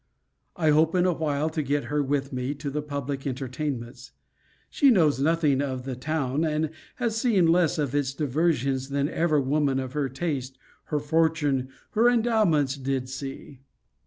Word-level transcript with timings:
I 0.55 0.71
hope 0.71 0.95
in 0.95 1.05
a 1.05 1.13
while 1.13 1.51
to 1.51 1.61
get 1.61 1.83
her 1.83 2.01
with 2.01 2.33
me 2.33 2.55
to 2.55 2.71
the 2.71 2.81
public 2.81 3.27
entertainments. 3.27 4.13
She 4.71 4.89
knows 4.89 5.19
nothing 5.21 5.61
of 5.61 5.83
the 5.83 5.95
town, 5.95 6.43
and 6.43 6.71
has 6.95 7.15
seen 7.21 7.45
less 7.45 7.77
of 7.77 7.93
its 7.93 8.15
diversions 8.15 8.89
than 8.89 9.07
ever 9.07 9.39
woman 9.39 9.79
of 9.79 9.93
her 9.93 10.09
taste, 10.09 10.57
her 10.85 10.99
fortune, 10.99 11.69
her 11.91 12.09
endowments, 12.09 12.77
did 12.77 13.09
see. 13.09 13.59